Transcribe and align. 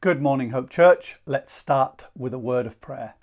Good 0.00 0.22
morning, 0.22 0.50
Hope 0.50 0.70
Church. 0.70 1.16
Let's 1.26 1.52
start 1.52 2.06
with 2.16 2.32
a 2.32 2.38
word 2.38 2.66
of 2.66 2.80
prayer. 2.80 3.16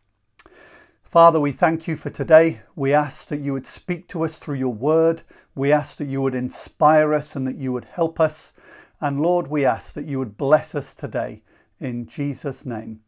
Father, 1.02 1.40
we 1.40 1.54
thank 1.54 1.88
you 1.88 1.96
for 1.96 2.10
today. 2.10 2.64
We 2.76 2.92
ask 2.92 3.30
that 3.30 3.40
you 3.40 3.54
would 3.54 3.66
speak 3.66 4.10
to 4.10 4.26
us 4.26 4.40
through 4.40 4.58
your 4.58 4.74
word. 4.74 5.24
We 5.56 5.72
ask 5.72 5.98
that 6.00 6.10
you 6.10 6.22
would 6.22 6.36
inspire 6.36 7.14
us 7.14 7.34
and 7.34 7.48
that 7.48 7.56
you 7.56 7.72
would 7.72 7.86
help 7.86 8.20
us. 8.20 8.52
And 9.00 9.22
Lord, 9.22 9.48
we 9.48 9.64
ask 9.64 9.96
that 9.96 10.04
you 10.04 10.20
would 10.20 10.36
bless 10.36 10.76
us 10.76 10.94
today. 10.94 11.44
In 11.80 12.08
Jesus' 12.08 12.66
name, 12.66 13.00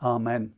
Amen. 0.00 0.54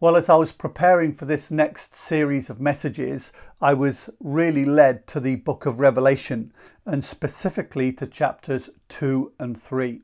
Well, 0.00 0.16
as 0.16 0.28
I 0.28 0.36
was 0.36 0.52
preparing 0.52 1.14
for 1.14 1.24
this 1.24 1.50
next 1.50 1.94
series 1.94 2.50
of 2.50 2.60
messages, 2.60 3.32
I 3.58 3.72
was 3.72 4.10
really 4.20 4.66
led 4.66 5.06
to 5.06 5.20
the 5.20 5.36
book 5.36 5.64
of 5.64 5.80
Revelation 5.80 6.52
and 6.84 7.02
specifically 7.02 7.90
to 7.94 8.06
chapters 8.06 8.68
2 8.88 9.32
and 9.38 9.58
3. 9.58 10.02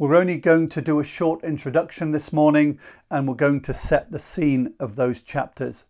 We're 0.00 0.14
only 0.14 0.36
going 0.36 0.68
to 0.68 0.80
do 0.80 1.00
a 1.00 1.04
short 1.04 1.42
introduction 1.42 2.12
this 2.12 2.32
morning 2.32 2.78
and 3.10 3.26
we're 3.26 3.34
going 3.34 3.62
to 3.62 3.74
set 3.74 4.12
the 4.12 4.20
scene 4.20 4.74
of 4.78 4.94
those 4.94 5.22
chapters. 5.22 5.86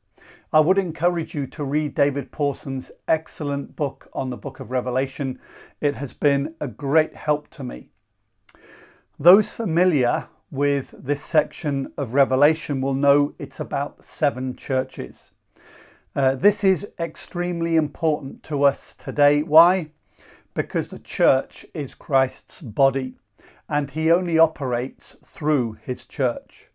I 0.50 0.60
would 0.60 0.78
encourage 0.78 1.34
you 1.34 1.46
to 1.48 1.62
read 1.62 1.94
David 1.94 2.32
Pawson's 2.32 2.90
excellent 3.06 3.76
book 3.76 4.08
on 4.14 4.30
the 4.30 4.38
book 4.38 4.60
of 4.60 4.70
Revelation. 4.70 5.38
It 5.82 5.96
has 5.96 6.14
been 6.14 6.54
a 6.58 6.68
great 6.68 7.16
help 7.16 7.48
to 7.50 7.62
me. 7.62 7.90
Those 9.18 9.54
familiar 9.54 10.28
with 10.50 10.94
this 10.98 11.20
section 11.20 11.92
of 11.98 12.14
Revelation 12.14 12.80
will 12.80 12.94
know 12.94 13.34
it's 13.38 13.60
about 13.60 14.02
seven 14.02 14.56
churches. 14.56 15.32
Uh, 16.16 16.34
this 16.34 16.64
is 16.64 16.94
extremely 16.98 17.76
important 17.76 18.42
to 18.44 18.62
us 18.62 18.94
today. 18.94 19.42
Why? 19.42 19.90
Because 20.54 20.88
the 20.88 20.98
church 20.98 21.66
is 21.74 21.94
Christ's 21.94 22.62
body 22.62 23.17
and 23.68 23.90
he 23.90 24.10
only 24.10 24.38
operates 24.38 25.16
through 25.24 25.74
his 25.82 26.04
church. 26.04 26.68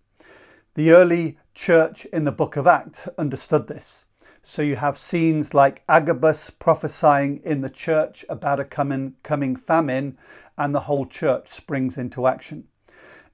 The 0.75 0.91
early 0.91 1.37
church 1.53 2.05
in 2.05 2.23
the 2.23 2.31
book 2.31 2.55
of 2.55 2.67
Acts 2.67 3.07
understood 3.17 3.67
this. 3.67 4.05
So 4.41 4.61
you 4.61 4.75
have 4.75 4.97
scenes 4.97 5.53
like 5.53 5.83
Agabus 5.87 6.49
prophesying 6.49 7.37
in 7.45 7.61
the 7.61 7.69
church 7.69 8.25
about 8.27 8.59
a 8.59 8.65
coming, 8.65 9.15
coming 9.23 9.55
famine, 9.55 10.17
and 10.57 10.75
the 10.75 10.81
whole 10.81 11.05
church 11.05 11.47
springs 11.47 11.97
into 11.97 12.27
action. 12.27 12.67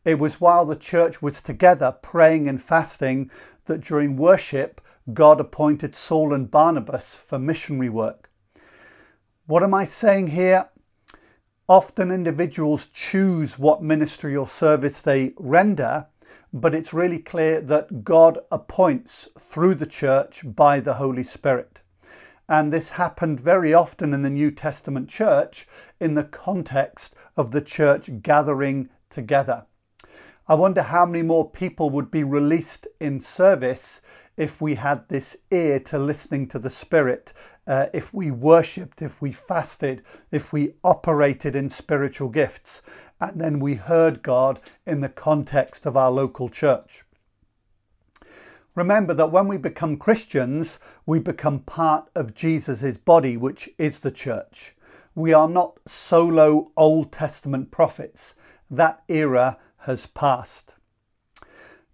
It 0.06 0.20
was 0.20 0.40
while 0.40 0.66
the 0.66 0.76
church 0.76 1.22
was 1.22 1.42
together 1.42 1.96
praying 2.02 2.48
and 2.48 2.62
fasting 2.62 3.32
that 3.66 3.82
during 3.82 4.16
worship, 4.16 4.82
God 5.12 5.40
appointed 5.40 5.96
Saul 5.96 6.34
and 6.34 6.50
Barnabas 6.50 7.16
for 7.16 7.40
missionary 7.40 7.90
work. 7.90 8.30
What 9.46 9.64
am 9.64 9.74
I 9.74 9.86
saying 9.86 10.28
here? 10.28 10.70
Often 11.70 12.10
individuals 12.10 12.88
choose 12.88 13.60
what 13.60 13.84
ministry 13.84 14.36
or 14.36 14.48
service 14.48 15.04
they 15.04 15.34
render, 15.38 16.08
but 16.52 16.74
it's 16.74 16.96
really 16.96 17.20
clear 17.20 17.62
that 17.62 18.04
God 18.04 18.40
appoints 18.52 19.30
through 19.38 19.76
the 19.76 19.86
church 19.86 20.42
by 20.44 20.80
the 20.80 20.96
Holy 20.96 21.22
Spirit. 21.22 21.84
And 22.48 22.74
this 22.74 22.94
happened 22.94 23.40
very 23.40 23.72
often 23.72 24.16
in 24.16 24.24
the 24.24 24.32
New 24.32 24.50
Testament 24.50 25.10
church 25.10 25.68
in 26.00 26.16
the 26.16 26.24
context 26.24 27.16
of 27.38 27.52
the 27.52 27.62
church 27.62 28.24
gathering 28.24 28.90
together. 29.12 29.68
I 30.50 30.56
wonder 30.56 30.82
how 30.82 31.06
many 31.06 31.22
more 31.22 31.48
people 31.48 31.92
would 31.92 32.10
be 32.10 32.24
released 32.24 32.88
in 33.00 33.20
service 33.20 34.02
if 34.36 34.60
we 34.60 34.74
had 34.74 35.08
this 35.08 35.44
ear 35.52 35.80
to 35.82 36.00
listening 36.00 36.48
to 36.48 36.58
the 36.58 36.72
Spirit, 36.72 37.34
uh, 37.68 37.86
if 37.94 38.16
we 38.16 38.32
worshipped, 38.32 39.04
if 39.04 39.22
we 39.22 39.32
fasted, 39.32 40.02
if 40.32 40.52
we 40.52 40.74
operated 40.84 41.56
in 41.56 41.70
spiritual 41.70 42.30
gifts, 42.30 42.82
and 43.22 43.40
then 43.40 43.60
we 43.60 43.76
heard 43.76 44.24
God 44.24 44.60
in 44.88 45.02
the 45.02 45.10
context 45.10 45.86
of 45.86 45.96
our 45.96 46.10
local 46.10 46.50
church. 46.50 47.04
Remember 48.74 49.14
that 49.14 49.32
when 49.32 49.48
we 49.48 49.58
become 49.58 49.98
Christians, 49.98 50.80
we 51.06 51.20
become 51.20 51.60
part 51.60 52.10
of 52.16 52.34
Jesus' 52.34 52.98
body, 52.98 53.38
which 53.38 53.70
is 53.78 54.00
the 54.00 54.10
church. 54.10 54.76
We 55.14 55.32
are 55.32 55.50
not 55.50 55.78
solo 55.86 56.72
Old 56.76 57.12
Testament 57.12 57.70
prophets. 57.70 58.34
That 58.72 59.04
era 59.08 59.58
has 59.82 60.06
passed. 60.06 60.76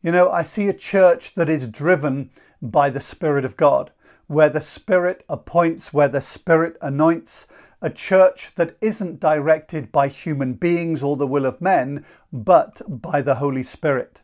You 0.01 0.11
know, 0.11 0.29
I 0.29 0.43
see 0.43 0.67
a 0.67 0.73
church 0.73 1.33
that 1.33 1.49
is 1.49 1.67
driven 1.67 2.29
by 2.61 2.89
the 2.89 2.99
Spirit 2.99 3.45
of 3.45 3.57
God, 3.57 3.91
where 4.27 4.49
the 4.49 4.61
Spirit 4.61 5.23
appoints, 5.29 5.93
where 5.93 6.07
the 6.07 6.21
Spirit 6.21 6.77
anoints, 6.81 7.47
a 7.81 7.89
church 7.89 8.53
that 8.55 8.77
isn't 8.81 9.19
directed 9.19 9.91
by 9.91 10.07
human 10.07 10.53
beings 10.53 11.03
or 11.03 11.17
the 11.17 11.27
will 11.27 11.45
of 11.45 11.61
men, 11.61 12.05
but 12.31 12.81
by 12.87 13.21
the 13.21 13.35
Holy 13.35 13.63
Spirit. 13.63 14.21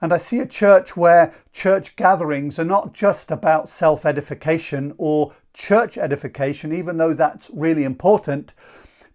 And 0.00 0.12
I 0.12 0.18
see 0.18 0.38
a 0.38 0.46
church 0.46 0.96
where 0.96 1.32
church 1.52 1.96
gatherings 1.96 2.58
are 2.58 2.64
not 2.64 2.92
just 2.92 3.32
about 3.32 3.68
self 3.68 4.06
edification 4.06 4.94
or 4.96 5.32
church 5.52 5.98
edification, 5.98 6.72
even 6.72 6.98
though 6.98 7.14
that's 7.14 7.50
really 7.52 7.82
important, 7.82 8.54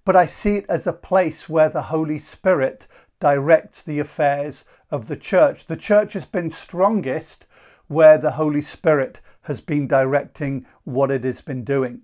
but 0.04 0.16
I 0.18 0.26
see 0.26 0.58
it 0.58 0.66
as 0.68 0.86
a 0.86 0.92
place 0.94 1.48
where 1.48 1.70
the 1.70 1.84
Holy 1.84 2.18
Spirit 2.18 2.88
directs 3.24 3.82
the 3.82 4.00
affairs 4.00 4.66
of 4.92 5.08
the 5.08 5.16
church. 5.16 5.68
The 5.68 5.78
church 5.78 6.12
has 6.12 6.26
been 6.26 6.52
strongest 6.52 7.48
where 7.88 8.18
the 8.18 8.32
Holy 8.32 8.60
Spirit 8.60 9.22
has 9.44 9.62
been 9.62 9.88
directing 9.88 10.66
what 10.84 11.10
it 11.10 11.24
has 11.24 11.40
been 11.40 11.64
doing. 11.64 12.02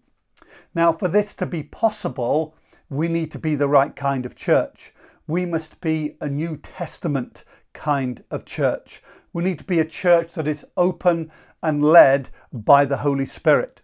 Now, 0.74 0.94
for 0.94 1.10
this 1.10 1.36
to 1.36 1.46
be 1.46 1.62
possible, 1.62 2.56
we 2.90 3.10
need 3.10 3.32
to 3.32 3.40
be 3.40 3.56
the 3.56 3.68
right 3.68 3.94
kind 3.94 4.26
of 4.26 4.34
church. 4.34 4.94
We 5.28 5.46
must 5.46 5.82
be 5.82 6.16
a 6.22 6.30
New 6.30 6.56
Testament 6.56 7.44
kind 7.74 8.24
of 8.32 8.46
church. 8.46 9.02
We 9.34 9.44
need 9.44 9.60
to 9.60 9.66
be 9.66 9.80
a 9.80 9.86
church 9.86 10.36
that 10.36 10.48
is 10.48 10.72
open 10.78 11.34
and 11.62 11.84
led 11.84 12.30
by 12.54 12.86
the 12.86 12.98
Holy 12.98 13.26
Spirit. 13.26 13.82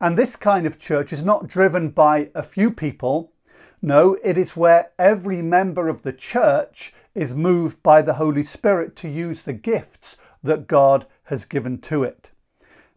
And 0.00 0.18
this 0.18 0.34
kind 0.34 0.66
of 0.66 0.80
church 0.80 1.12
is 1.12 1.22
not 1.22 1.46
driven 1.46 1.90
by 1.90 2.30
a 2.34 2.42
few 2.42 2.72
people, 2.72 3.31
no, 3.84 4.16
it 4.22 4.38
is 4.38 4.56
where 4.56 4.92
every 4.96 5.42
member 5.42 5.88
of 5.88 6.02
the 6.02 6.12
church 6.12 6.94
is 7.16 7.34
moved 7.34 7.82
by 7.82 8.00
the 8.00 8.14
Holy 8.14 8.44
Spirit 8.44 8.94
to 8.96 9.08
use 9.08 9.42
the 9.42 9.52
gifts 9.52 10.16
that 10.40 10.68
God 10.68 11.06
has 11.24 11.44
given 11.44 11.78
to 11.80 12.04
it. 12.04 12.30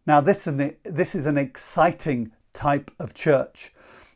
Now, 0.06 0.22
this 0.22 0.46
is 0.46 1.26
an, 1.26 1.38
exciting 1.40 2.32
type 2.54 2.92
of 3.00 3.16
church, 3.16 3.74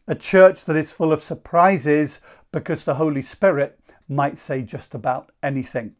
a 0.07 0.13
church 0.13 0.65
that 0.65 0.75
is 0.75 0.91
full 0.91 1.11
of 1.11 1.19
surprises 1.19 2.21
because 2.51 2.85
the 2.85 2.95
Holy 2.95 3.23
Spirit 3.23 3.79
might 4.07 4.37
say 4.37 4.61
just 4.61 4.93
about 4.93 5.31
anything. 5.41 5.95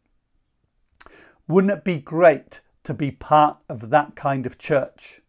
Wouldn't 1.48 1.74
it 1.74 1.84
be 1.84 1.98
great 1.98 2.62
to 2.84 2.94
be 2.94 3.10
part 3.10 3.58
of 3.68 3.90
that 3.90 4.16
kind 4.16 4.46
of 4.46 4.60
church? 4.60 5.22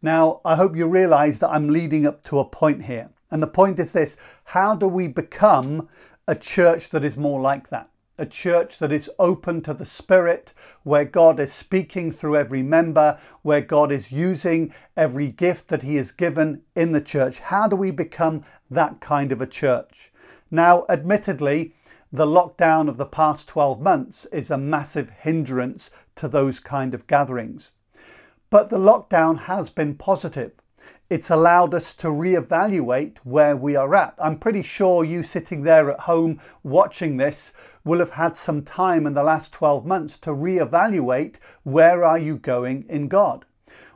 Now, 0.00 0.40
I 0.42 0.56
hope 0.56 0.74
you 0.74 0.88
realize 0.88 1.38
that 1.40 1.50
I'm 1.50 1.68
leading 1.68 2.06
up 2.06 2.22
to 2.24 2.38
a 2.38 2.44
point 2.46 2.84
here. 2.84 3.10
And 3.30 3.42
the 3.42 3.46
point 3.46 3.78
is 3.78 3.92
this 3.92 4.16
how 4.44 4.74
do 4.74 4.88
we 4.88 5.08
become 5.08 5.88
a 6.26 6.34
church 6.34 6.90
that 6.90 7.04
is 7.04 7.16
more 7.16 7.40
like 7.40 7.68
that? 7.68 7.88
A 8.18 8.26
church 8.26 8.78
that 8.78 8.92
is 8.92 9.10
open 9.18 9.62
to 9.62 9.72
the 9.72 9.86
Spirit, 9.86 10.52
where 10.82 11.06
God 11.06 11.40
is 11.40 11.52
speaking 11.52 12.10
through 12.10 12.36
every 12.36 12.62
member, 12.62 13.18
where 13.40 13.62
God 13.62 13.90
is 13.90 14.12
using 14.12 14.74
every 14.94 15.28
gift 15.28 15.68
that 15.68 15.82
He 15.82 15.96
has 15.96 16.12
given 16.12 16.62
in 16.76 16.92
the 16.92 17.00
church. 17.00 17.40
How 17.40 17.66
do 17.66 17.76
we 17.76 17.90
become 17.90 18.44
that 18.70 19.00
kind 19.00 19.32
of 19.32 19.40
a 19.40 19.46
church? 19.46 20.12
Now, 20.50 20.84
admittedly, 20.90 21.74
the 22.12 22.26
lockdown 22.26 22.88
of 22.88 22.96
the 22.96 23.06
past 23.06 23.48
12 23.48 23.80
months 23.80 24.26
is 24.26 24.50
a 24.50 24.58
massive 24.58 25.10
hindrance 25.10 25.90
to 26.16 26.28
those 26.28 26.58
kind 26.60 26.92
of 26.92 27.06
gatherings. 27.06 27.70
But 28.50 28.68
the 28.68 28.78
lockdown 28.78 29.42
has 29.42 29.70
been 29.70 29.94
positive 29.94 30.59
it's 31.10 31.28
allowed 31.28 31.74
us 31.74 31.92
to 31.96 32.06
reevaluate 32.06 33.18
where 33.18 33.56
we 33.56 33.74
are 33.74 33.92
at. 33.96 34.14
I'm 34.16 34.38
pretty 34.38 34.62
sure 34.62 35.04
you 35.04 35.24
sitting 35.24 35.62
there 35.62 35.90
at 35.90 36.00
home 36.00 36.40
watching 36.62 37.16
this 37.16 37.52
will 37.84 37.98
have 37.98 38.10
had 38.10 38.36
some 38.36 38.62
time 38.62 39.06
in 39.08 39.14
the 39.14 39.24
last 39.24 39.52
12 39.52 39.84
months 39.84 40.16
to 40.18 40.30
reevaluate 40.30 41.40
where 41.64 42.04
are 42.04 42.18
you 42.18 42.38
going 42.38 42.86
in 42.88 43.08
God? 43.08 43.44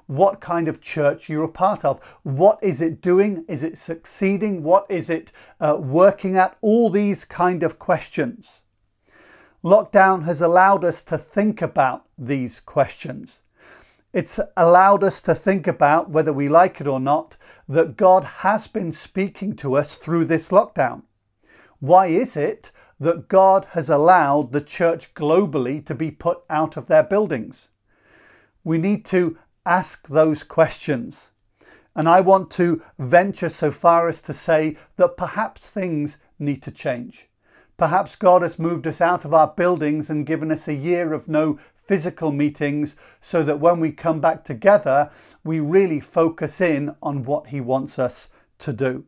What 0.06 0.40
kind 0.40 0.66
of 0.66 0.82
church 0.82 1.28
you're 1.30 1.44
a 1.44 1.48
part 1.48 1.84
of? 1.84 2.18
What 2.24 2.58
is 2.62 2.82
it 2.82 3.00
doing? 3.00 3.44
Is 3.48 3.62
it 3.62 3.78
succeeding? 3.78 4.64
What 4.64 4.84
is 4.90 5.08
it 5.08 5.30
uh, 5.60 5.78
working 5.80 6.36
at? 6.36 6.58
All 6.62 6.90
these 6.90 7.24
kind 7.24 7.62
of 7.62 7.78
questions. 7.78 8.62
Lockdown 9.62 10.24
has 10.24 10.42
allowed 10.42 10.84
us 10.84 11.00
to 11.04 11.16
think 11.16 11.62
about 11.62 12.04
these 12.18 12.60
questions. 12.60 13.44
It's 14.14 14.38
allowed 14.56 15.02
us 15.02 15.20
to 15.22 15.34
think 15.34 15.66
about, 15.66 16.08
whether 16.08 16.32
we 16.32 16.48
like 16.48 16.80
it 16.80 16.86
or 16.86 17.00
not, 17.00 17.36
that 17.68 17.96
God 17.96 18.22
has 18.22 18.68
been 18.68 18.92
speaking 18.92 19.56
to 19.56 19.74
us 19.74 19.98
through 19.98 20.26
this 20.26 20.52
lockdown. 20.52 21.02
Why 21.80 22.06
is 22.06 22.36
it 22.36 22.70
that 23.00 23.26
God 23.26 23.66
has 23.72 23.90
allowed 23.90 24.52
the 24.52 24.60
church 24.60 25.14
globally 25.14 25.84
to 25.86 25.96
be 25.96 26.12
put 26.12 26.44
out 26.48 26.76
of 26.76 26.86
their 26.86 27.02
buildings? 27.02 27.70
We 28.62 28.78
need 28.78 29.04
to 29.06 29.36
ask 29.66 30.06
those 30.06 30.44
questions. 30.44 31.32
And 31.96 32.08
I 32.08 32.20
want 32.20 32.52
to 32.52 32.82
venture 32.96 33.48
so 33.48 33.72
far 33.72 34.06
as 34.06 34.22
to 34.22 34.32
say 34.32 34.76
that 34.94 35.16
perhaps 35.16 35.70
things 35.70 36.22
need 36.38 36.62
to 36.62 36.70
change. 36.70 37.28
Perhaps 37.76 38.16
God 38.16 38.42
has 38.42 38.58
moved 38.58 38.86
us 38.86 39.00
out 39.00 39.24
of 39.24 39.34
our 39.34 39.48
buildings 39.48 40.08
and 40.08 40.26
given 40.26 40.52
us 40.52 40.68
a 40.68 40.74
year 40.74 41.12
of 41.12 41.28
no 41.28 41.58
physical 41.74 42.30
meetings 42.30 42.96
so 43.20 43.42
that 43.42 43.60
when 43.60 43.80
we 43.80 43.90
come 43.90 44.20
back 44.20 44.44
together, 44.44 45.10
we 45.42 45.58
really 45.60 46.00
focus 46.00 46.60
in 46.60 46.94
on 47.02 47.24
what 47.24 47.48
He 47.48 47.60
wants 47.60 47.98
us 47.98 48.30
to 48.58 48.72
do. 48.72 49.04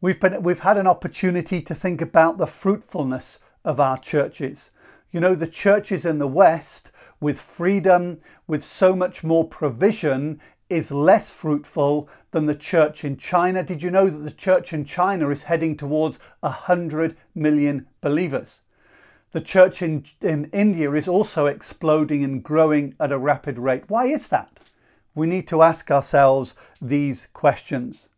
We've, 0.00 0.20
been, 0.20 0.42
we've 0.42 0.60
had 0.60 0.76
an 0.76 0.86
opportunity 0.86 1.60
to 1.62 1.74
think 1.74 2.00
about 2.00 2.38
the 2.38 2.46
fruitfulness 2.46 3.40
of 3.64 3.80
our 3.80 3.98
churches. 3.98 4.70
You 5.10 5.20
know, 5.20 5.34
the 5.34 5.46
churches 5.46 6.04
in 6.04 6.18
the 6.18 6.28
West, 6.28 6.92
with 7.18 7.40
freedom, 7.40 8.20
with 8.46 8.62
so 8.62 8.94
much 8.94 9.24
more 9.24 9.48
provision, 9.48 10.40
is 10.70 10.92
less 10.92 11.30
fruitful 11.30 12.08
than 12.30 12.46
the 12.46 12.54
church 12.54 13.04
in 13.04 13.16
China. 13.16 13.62
Did 13.62 13.82
you 13.82 13.90
know 13.90 14.08
that 14.08 14.18
the 14.18 14.30
church 14.30 14.72
in 14.72 14.84
China 14.84 15.30
is 15.30 15.44
heading 15.44 15.76
towards 15.76 16.18
100 16.40 17.16
million 17.34 17.86
believers? 18.00 18.62
The 19.30 19.40
church 19.40 19.82
in, 19.82 20.04
in 20.20 20.46
India 20.52 20.90
is 20.92 21.08
also 21.08 21.46
exploding 21.46 22.24
and 22.24 22.42
growing 22.42 22.94
at 22.98 23.12
a 23.12 23.18
rapid 23.18 23.58
rate. 23.58 23.84
Why 23.88 24.06
is 24.06 24.28
that? 24.28 24.60
We 25.14 25.26
need 25.26 25.46
to 25.48 25.62
ask 25.62 25.90
ourselves 25.90 26.54
these 26.80 27.26
questions. 27.26 28.10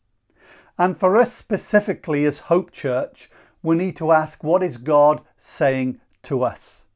And 0.78 0.96
for 0.96 1.16
us 1.16 1.32
specifically 1.32 2.24
as 2.24 2.38
Hope 2.38 2.70
Church, 2.70 3.28
we 3.62 3.76
need 3.76 3.96
to 3.96 4.12
ask 4.12 4.42
what 4.42 4.62
is 4.62 4.76
God 4.76 5.20
saying 5.36 6.00
to 6.22 6.42
us? 6.42 6.86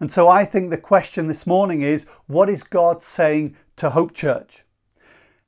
And 0.00 0.10
so 0.10 0.28
I 0.28 0.44
think 0.44 0.70
the 0.70 0.78
question 0.78 1.26
this 1.26 1.46
morning 1.46 1.82
is 1.82 2.08
what 2.26 2.48
is 2.48 2.62
God 2.62 3.02
saying 3.02 3.56
to 3.76 3.90
Hope 3.90 4.14
Church? 4.14 4.64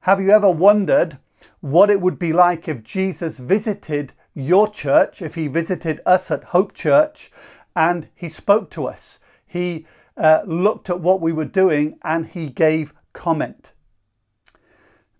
Have 0.04 0.18
you 0.18 0.30
ever 0.30 0.50
wondered 0.50 1.18
what 1.60 1.90
it 1.90 2.00
would 2.00 2.18
be 2.18 2.32
like 2.32 2.66
if 2.68 2.82
Jesus 2.82 3.38
visited 3.38 4.14
your 4.32 4.66
church, 4.66 5.20
if 5.20 5.34
he 5.34 5.46
visited 5.46 6.00
us 6.06 6.30
at 6.30 6.42
Hope 6.42 6.72
Church 6.72 7.30
and 7.76 8.08
he 8.14 8.26
spoke 8.26 8.70
to 8.70 8.86
us? 8.86 9.20
He 9.46 9.84
uh, 10.16 10.40
looked 10.46 10.88
at 10.88 11.00
what 11.00 11.20
we 11.20 11.34
were 11.34 11.44
doing 11.44 11.98
and 12.02 12.26
he 12.26 12.48
gave 12.48 12.94
comment. 13.12 13.74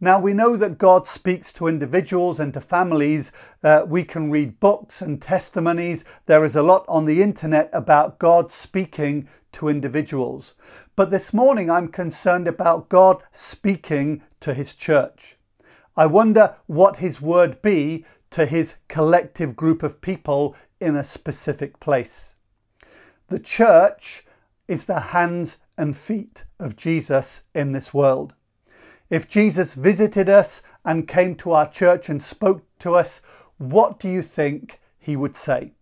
Now, 0.02 0.19
we 0.19 0.32
know 0.32 0.56
that 0.56 0.79
God 0.79 1.06
speaks 1.06 1.52
to 1.52 1.67
individuals 1.67 2.41
and 2.41 2.55
to 2.55 2.61
families. 2.62 3.32
Uh, 3.62 3.85
we 3.87 4.02
can 4.02 4.31
read 4.31 4.58
books 4.58 5.02
and 5.02 5.20
testimonies. 5.20 6.05
There 6.25 6.43
is 6.43 6.56
a 6.56 6.62
lot 6.62 6.87
on 6.88 7.05
the 7.05 7.23
internet 7.23 7.69
about 7.75 8.19
God 8.19 8.50
speaking 8.50 9.29
to 9.52 9.69
individuals. 9.69 10.55
But 10.97 11.11
this 11.11 11.35
morning, 11.35 11.70
I'm 11.70 11.88
concerned 11.88 12.49
about 12.49 12.88
God 12.88 13.23
speaking 13.31 14.23
to 14.41 14.55
His 14.55 14.75
church. 14.75 15.37
I 15.94 16.06
wonder 16.06 16.56
what 16.67 16.97
His 16.97 17.20
word 17.20 17.61
be 17.61 18.06
to 18.31 18.47
His 18.47 18.79
collective 18.88 19.55
group 19.55 19.82
of 19.82 20.00
people 20.00 20.56
in 20.81 20.97
a 20.97 21.05
specific 21.05 21.79
place. 21.79 22.37
The 23.29 23.38
church 23.38 24.25
is 24.67 24.87
the 24.87 25.00
hands 25.00 25.58
and 25.76 25.94
feet 25.94 26.47
of 26.58 26.76
Jesus 26.76 27.43
in 27.55 27.73
this 27.73 27.93
world. 27.93 28.32
If 29.11 29.29
Jesus 29.29 29.75
visited 29.75 30.29
us 30.29 30.62
and 30.85 31.09
came 31.09 31.35
to 31.37 31.51
our 31.51 31.69
church 31.69 32.09
and 32.09 32.23
spoke 32.23 32.65
to 32.79 32.95
us, 32.95 33.23
what 33.59 33.99
do 33.99 34.09
you 34.09 34.23
think 34.23 34.81
he 34.99 35.17
would 35.17 35.35
say? 35.35 35.73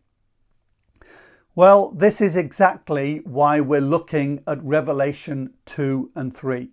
Well, 1.55 1.93
this 1.93 2.21
is 2.21 2.37
exactly 2.37 3.19
why 3.25 3.61
we're 3.61 3.81
looking 3.81 4.43
at 4.47 4.63
Revelation 4.63 5.53
2 5.67 6.13
and 6.15 6.35
3, 6.35 6.71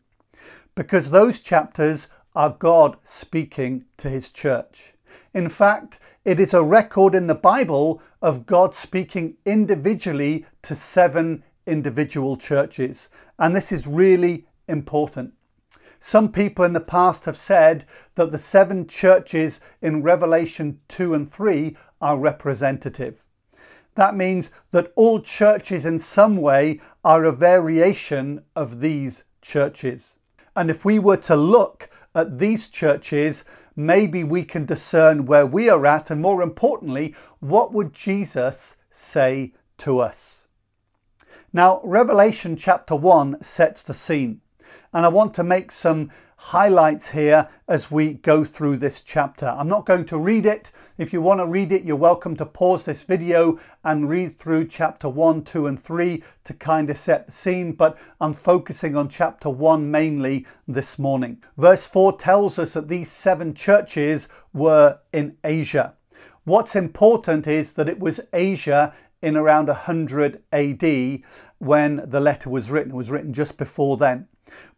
because 0.76 1.12
those 1.12 1.40
chapters 1.40 2.08
are 2.36 2.52
God 2.52 2.98
speaking 3.04 3.86
to 3.98 4.10
his 4.10 4.30
church. 4.30 4.94
In 5.34 5.50
fact, 5.50 6.00
it 6.24 6.40
is 6.40 6.54
a 6.54 6.64
record 6.64 7.16
in 7.16 7.28
the 7.28 7.36
Bible 7.36 8.02
of 8.22 8.46
God 8.46 8.74
speaking 8.74 9.38
individually 9.46 10.46
to 10.62 10.76
seven 10.76 11.44
individual 11.66 12.38
churches. 12.38 13.10
And 13.40 13.56
this 13.56 13.72
is 13.72 13.88
really 13.88 14.46
important. 14.68 15.34
Some 16.00 16.32
people 16.32 16.66
in 16.66 16.74
the 16.74 16.80
past 16.80 17.26
have 17.26 17.38
said 17.38 17.86
that 18.16 18.32
the 18.32 18.38
seven 18.38 18.88
churches 18.88 19.62
in 19.82 20.04
Revelation 20.04 20.80
2 20.88 21.14
and 21.14 21.30
3 21.30 21.76
are 22.02 22.18
representative. 22.18 23.26
That 23.96 24.16
means 24.16 24.52
that 24.72 24.92
all 24.96 25.22
churches 25.22 25.86
in 25.86 26.00
some 26.00 26.38
way 26.38 26.80
are 27.04 27.24
a 27.24 27.32
variation 27.32 28.44
of 28.56 28.82
these 28.82 29.26
churches. 29.42 30.20
And 30.56 30.70
if 30.70 30.86
we 30.86 31.00
were 31.00 31.18
to 31.18 31.36
look 31.36 31.90
at 32.14 32.40
these 32.40 32.70
churches, 32.70 33.46
maybe 33.76 34.24
we 34.24 34.44
can 34.44 34.66
discern 34.66 35.26
where 35.26 35.46
we 35.46 35.70
are 35.70 35.86
at, 35.86 36.10
and 36.10 36.22
more 36.22 36.42
importantly, 36.42 37.14
what 37.40 37.74
would 37.74 37.94
Jesus 37.94 38.78
say 38.90 39.54
to 39.78 40.00
us? 40.00 40.48
Now, 41.52 41.82
Revelation 41.84 42.58
chapter 42.58 42.96
1 42.96 43.42
sets 43.42 43.84
the 43.84 43.94
scene. 43.94 44.42
And 44.96 45.06
I 45.06 45.10
want 45.10 45.34
to 45.34 45.44
make 45.44 45.72
some 45.72 46.10
highlights 46.38 47.12
here 47.12 47.50
as 47.68 47.92
we 47.92 48.14
go 48.14 48.46
through 48.46 48.78
this 48.78 49.02
chapter. 49.02 49.48
I'm 49.48 49.68
not 49.68 49.86
going 49.86 50.06
to 50.06 50.18
read 50.18 50.46
it. 50.46 50.72
If 50.98 51.12
you 51.12 51.22
want 51.22 51.42
to 51.42 51.46
read 51.46 51.74
it, 51.74 51.84
you're 51.84 51.98
welcome 51.98 52.38
to 52.38 52.46
pause 52.46 52.86
this 52.86 53.04
video 53.04 53.60
and 53.84 54.08
read 54.08 54.32
through 54.32 54.70
chapter 54.70 55.10
1, 55.10 55.44
2 55.44 55.68
and 55.68 55.78
3 55.78 56.24
to 56.46 56.54
kind 56.54 56.90
of 56.90 56.96
set 56.96 57.26
the 57.26 57.34
scene, 57.34 57.74
but 57.74 57.98
I'm 58.22 58.32
focusing 58.32 58.96
on 58.96 59.10
chapter 59.10 59.50
1 59.50 59.92
mainly 59.92 60.48
this 60.66 60.98
morning. 60.98 61.44
Verse 61.58 61.86
4 61.86 62.16
tells 62.16 62.58
us 62.58 62.76
that 62.76 62.88
these 62.88 63.12
seven 63.12 63.54
churches 63.54 64.30
were 64.54 65.00
in 65.12 65.36
Asia. 65.44 65.96
What's 66.46 66.74
important 66.74 67.48
is 67.48 67.74
that 67.74 67.90
it 67.90 68.00
was 68.00 68.30
Asia 68.32 68.94
in 69.22 69.36
around 69.36 69.68
100 69.68 70.42
AD 70.54 71.20
when 71.58 71.98
the 72.10 72.22
letter 72.22 72.50
was 72.50 72.72
written. 72.72 72.92
It 72.92 72.96
was 72.96 73.12
written 73.12 73.34
just 73.34 73.58
before 73.58 73.98
then. 73.98 74.30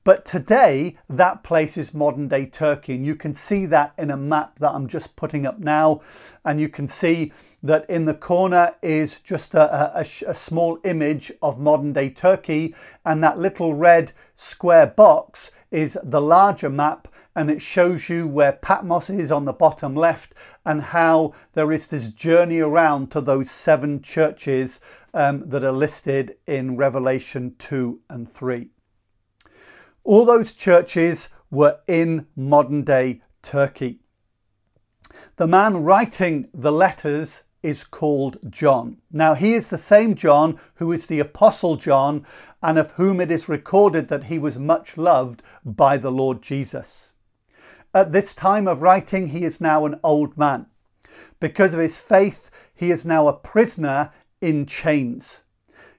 But 0.03 0.23
today, 0.23 0.95
that 1.09 1.43
place 1.43 1.77
is 1.77 1.93
modern 1.93 2.29
day 2.29 2.45
Turkey, 2.45 2.95
and 2.95 3.05
you 3.05 3.15
can 3.15 3.33
see 3.33 3.65
that 3.65 3.93
in 3.97 4.09
a 4.09 4.15
map 4.15 4.59
that 4.59 4.71
I'm 4.71 4.87
just 4.87 5.17
putting 5.17 5.45
up 5.45 5.59
now. 5.59 5.99
And 6.45 6.61
you 6.61 6.69
can 6.69 6.87
see 6.87 7.33
that 7.61 7.89
in 7.89 8.05
the 8.05 8.13
corner 8.13 8.75
is 8.81 9.19
just 9.19 9.53
a, 9.53 9.97
a, 9.97 10.01
a 10.01 10.05
small 10.05 10.79
image 10.85 11.31
of 11.41 11.59
modern 11.59 11.91
day 11.91 12.09
Turkey, 12.09 12.73
and 13.05 13.21
that 13.21 13.39
little 13.39 13.73
red 13.73 14.13
square 14.33 14.87
box 14.87 15.51
is 15.71 15.99
the 16.03 16.21
larger 16.21 16.69
map 16.69 17.09
and 17.35 17.51
it 17.51 17.61
shows 17.61 18.09
you 18.09 18.27
where 18.27 18.53
Patmos 18.53 19.11
is 19.11 19.31
on 19.31 19.45
the 19.45 19.53
bottom 19.53 19.93
left 19.93 20.33
and 20.65 20.81
how 20.81 21.33
there 21.53 21.71
is 21.71 21.87
this 21.87 22.07
journey 22.11 22.59
around 22.59 23.11
to 23.11 23.21
those 23.21 23.51
seven 23.51 24.01
churches 24.01 24.79
um, 25.13 25.47
that 25.49 25.63
are 25.63 25.71
listed 25.71 26.35
in 26.47 26.77
Revelation 26.77 27.53
2 27.59 27.99
and 28.09 28.27
3. 28.27 28.69
All 30.07 30.23
those 30.23 30.53
churches 30.53 31.27
were 31.51 31.81
in 31.85 32.27
modern 32.33 32.83
day 32.83 33.23
Turkey. 33.41 33.99
The 35.35 35.47
man 35.47 35.83
writing 35.83 36.45
the 36.53 36.71
letters 36.71 37.43
is 37.61 37.83
called 37.83 38.37
John. 38.49 38.99
Now, 39.11 39.33
he 39.33 39.51
is 39.51 39.69
the 39.69 39.77
same 39.77 40.15
John 40.15 40.57
who 40.75 40.93
is 40.93 41.07
the 41.07 41.19
Apostle 41.19 41.75
John 41.75 42.25
and 42.63 42.79
of 42.79 42.91
whom 42.91 43.19
it 43.19 43.29
is 43.29 43.49
recorded 43.49 44.07
that 44.07 44.23
he 44.23 44.39
was 44.39 44.57
much 44.57 44.97
loved 44.97 45.43
by 45.65 45.97
the 45.97 46.11
Lord 46.11 46.41
Jesus. 46.41 47.11
At 47.93 48.13
this 48.13 48.33
time 48.33 48.65
of 48.65 48.81
writing, 48.81 49.27
he 49.27 49.43
is 49.43 49.59
now 49.59 49.85
an 49.85 49.99
old 50.05 50.37
man. 50.37 50.67
Because 51.41 51.73
of 51.73 51.81
his 51.81 51.99
faith, 51.99 52.71
he 52.73 52.91
is 52.91 53.05
now 53.05 53.27
a 53.27 53.33
prisoner 53.33 54.11
in 54.39 54.67
chains. 54.67 55.43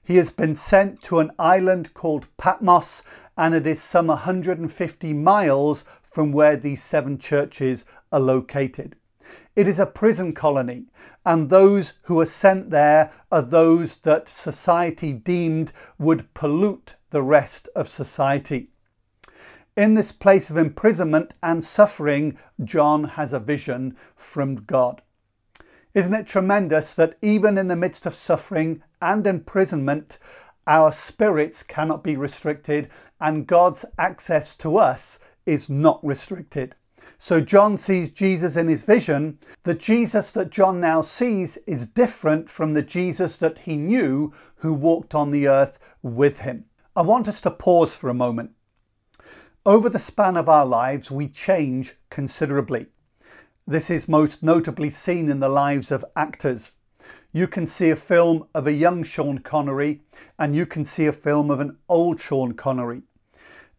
He 0.09 0.15
has 0.15 0.31
been 0.31 0.55
sent 0.55 1.03
to 1.03 1.19
an 1.19 1.29
island 1.37 1.93
called 1.93 2.35
Patmos, 2.35 3.03
and 3.39 3.55
it 3.55 3.65
is 3.65 3.81
some 3.81 4.07
150 4.07 5.13
miles 5.13 5.83
from 6.03 6.33
where 6.33 6.57
these 6.57 6.83
seven 6.83 7.17
churches 7.17 7.85
are 8.11 8.19
located. 8.19 8.97
It 9.55 9.65
is 9.65 9.79
a 9.79 9.85
prison 9.85 10.33
colony, 10.33 10.87
and 11.25 11.49
those 11.49 11.93
who 12.03 12.19
are 12.19 12.25
sent 12.25 12.69
there 12.69 13.09
are 13.31 13.41
those 13.41 13.95
that 13.99 14.27
society 14.27 15.13
deemed 15.13 15.71
would 15.97 16.33
pollute 16.33 16.97
the 17.11 17.23
rest 17.23 17.69
of 17.77 17.87
society. 17.87 18.71
In 19.77 19.93
this 19.93 20.11
place 20.11 20.49
of 20.49 20.57
imprisonment 20.57 21.33
and 21.41 21.63
suffering, 21.63 22.37
John 22.61 23.05
has 23.05 23.31
a 23.31 23.39
vision 23.39 23.95
from 24.17 24.55
God. 24.55 25.01
Isn't 25.93 26.13
it 26.13 26.27
tremendous 26.27 26.93
that 26.95 27.15
even 27.21 27.57
in 27.57 27.69
the 27.69 27.77
midst 27.77 28.05
of 28.05 28.13
suffering 28.13 28.83
and 29.01 29.25
imprisonment, 29.25 30.19
our 30.67 30.91
spirits 30.91 31.63
cannot 31.63 32.03
be 32.03 32.15
restricted 32.15 32.89
and 33.19 33.47
God's 33.47 33.85
access 33.97 34.55
to 34.57 34.77
us 34.77 35.19
is 35.45 35.69
not 35.69 35.99
restricted? 36.03 36.75
So 37.17 37.41
John 37.41 37.77
sees 37.77 38.09
Jesus 38.09 38.55
in 38.55 38.67
his 38.67 38.83
vision. 38.83 39.39
The 39.63 39.73
Jesus 39.73 40.31
that 40.31 40.51
John 40.51 40.79
now 40.79 41.01
sees 41.01 41.57
is 41.67 41.85
different 41.85 42.49
from 42.49 42.73
the 42.73 42.81
Jesus 42.81 43.37
that 43.37 43.59
he 43.59 43.75
knew 43.75 44.31
who 44.57 44.73
walked 44.73 45.15
on 45.15 45.29
the 45.29 45.47
earth 45.47 45.95
with 46.01 46.39
him. 46.41 46.65
I 46.95 47.01
want 47.01 47.27
us 47.27 47.41
to 47.41 47.51
pause 47.51 47.95
for 47.95 48.09
a 48.09 48.13
moment. 48.13 48.51
Over 49.65 49.89
the 49.89 49.99
span 49.99 50.37
of 50.37 50.49
our 50.49 50.65
lives, 50.65 51.11
we 51.11 51.27
change 51.27 51.95
considerably. 52.09 52.87
This 53.67 53.89
is 53.89 54.09
most 54.09 54.41
notably 54.41 54.89
seen 54.89 55.29
in 55.29 55.39
the 55.39 55.49
lives 55.49 55.91
of 55.91 56.05
actors. 56.15 56.71
You 57.31 57.45
can 57.45 57.67
see 57.67 57.91
a 57.91 57.95
film 57.95 58.47
of 58.55 58.65
a 58.65 58.73
young 58.73 59.03
Sean 59.03 59.37
Connery 59.37 60.01
and 60.39 60.55
you 60.55 60.65
can 60.65 60.83
see 60.83 61.05
a 61.05 61.13
film 61.13 61.51
of 61.51 61.59
an 61.59 61.77
old 61.87 62.19
Sean 62.19 62.53
Connery. 62.53 63.03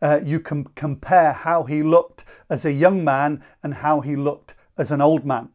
Uh, 0.00 0.20
you 0.24 0.38
can 0.38 0.64
compare 0.76 1.32
how 1.32 1.64
he 1.64 1.82
looked 1.82 2.24
as 2.48 2.64
a 2.64 2.72
young 2.72 3.02
man 3.02 3.42
and 3.60 3.74
how 3.74 4.02
he 4.02 4.14
looked 4.14 4.54
as 4.78 4.92
an 4.92 5.00
old 5.00 5.24
man. 5.24 5.48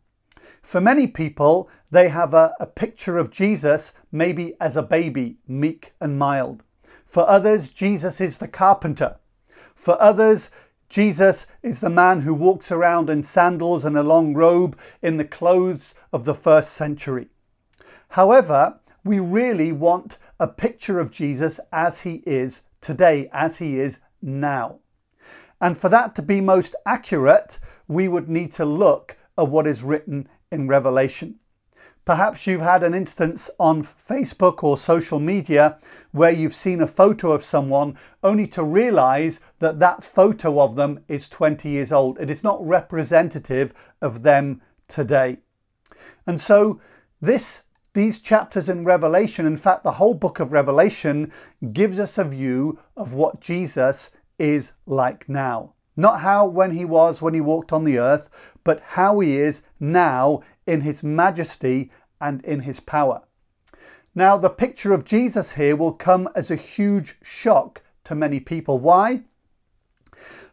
For 0.62 0.82
many 0.82 1.08
people, 1.08 1.70
they 1.90 2.10
have 2.10 2.34
a, 2.34 2.54
a 2.60 2.66
picture 2.66 3.18
of 3.18 3.32
Jesus 3.32 3.94
maybe 4.12 4.56
as 4.60 4.76
a 4.76 4.84
baby, 4.84 5.38
meek 5.48 5.94
and 6.02 6.20
mild. 6.20 6.64
For 7.06 7.26
others, 7.30 7.70
Jesus 7.70 8.20
is 8.20 8.40
the 8.40 8.50
carpenter. 8.50 9.20
For 9.74 10.00
others, 10.02 10.52
Jesus 10.90 11.48
is 11.64 11.80
the 11.80 11.90
man 11.90 12.22
who 12.22 12.36
walks 12.36 12.74
around 12.74 13.10
in 13.10 13.24
sandals 13.24 13.86
and 13.86 13.98
a 13.98 14.04
long 14.04 14.34
robe 14.34 14.78
in 15.02 15.16
the 15.16 15.24
clothes 15.24 15.96
of 16.12 16.26
the 16.26 16.36
first 16.36 16.72
century. 16.74 17.30
However, 18.10 18.80
we 19.04 19.20
really 19.20 19.72
want 19.72 20.18
a 20.40 20.48
picture 20.48 21.00
of 21.00 21.12
Jesus 21.12 21.60
as 21.72 22.02
he 22.02 22.24
is 22.26 22.68
today, 22.82 23.30
as 23.32 23.58
he 23.60 23.80
is 23.80 24.02
now. 24.22 24.80
And 25.62 25.78
for 25.78 25.90
that 25.90 26.16
to 26.16 26.22
be 26.22 26.42
most 26.42 26.76
accurate, 26.86 27.60
we 27.88 28.08
would 28.08 28.28
need 28.28 28.52
to 28.54 28.66
look 28.66 29.18
at 29.38 29.48
what 29.48 29.68
is 29.68 29.84
written 29.84 30.28
in 30.52 30.68
Revelation. 30.68 31.40
Perhaps 32.06 32.46
you've 32.46 32.62
had 32.62 32.84
an 32.84 32.94
instance 32.94 33.50
on 33.60 33.82
Facebook 33.82 34.64
or 34.64 34.78
social 34.78 35.20
media 35.20 35.80
where 36.12 36.30
you've 36.30 36.54
seen 36.54 36.80
a 36.80 36.88
photo 36.88 37.32
of 37.32 37.42
someone 37.42 37.98
only 38.24 38.46
to 38.46 38.64
realize 38.64 39.40
that 39.58 39.80
that 39.80 40.04
photo 40.04 40.62
of 40.62 40.76
them 40.76 41.04
is 41.08 41.28
20 41.28 41.68
years 41.68 41.92
old. 41.92 42.20
It 42.20 42.30
is 42.30 42.44
not 42.44 42.64
representative 42.64 43.92
of 44.04 44.22
them 44.22 44.62
today. 44.88 45.38
And 46.28 46.40
so 46.40 46.80
this 47.20 47.65
these 47.96 48.20
chapters 48.20 48.70
in 48.70 48.84
Revelation, 48.84 49.46
in 49.46 49.58
fact, 49.58 49.84
the 49.84 49.94
whole 49.94 50.14
book 50.14 50.40
of 50.40 50.52
Revelation 50.52 51.32
gives 51.74 52.00
us 52.00 52.18
a 52.18 52.26
view 52.26 52.78
of 52.96 53.16
what 53.16 53.42
Jesus 53.42 54.16
is 54.38 54.74
like 54.86 55.28
now. 55.28 55.74
Not 55.96 56.20
how 56.20 56.46
when 56.46 56.72
he 56.72 56.84
was 56.84 57.22
when 57.22 57.34
he 57.34 57.42
walked 57.42 57.72
on 57.72 57.86
the 57.86 57.98
earth, 57.98 58.54
but 58.66 58.82
how 58.82 59.22
he 59.22 59.38
is 59.38 59.68
now 59.80 60.42
in 60.68 60.82
his 60.82 61.04
majesty 61.04 61.90
and 62.20 62.44
in 62.44 62.60
his 62.60 62.82
power. 62.82 63.22
Now, 64.14 64.38
the 64.38 64.50
picture 64.50 64.94
of 64.94 65.06
Jesus 65.06 65.54
here 65.54 65.76
will 65.76 65.94
come 65.94 66.30
as 66.36 66.52
a 66.52 66.56
huge 66.56 67.16
shock 67.24 67.82
to 68.04 68.14
many 68.14 68.40
people. 68.40 68.78
Why? 68.78 69.24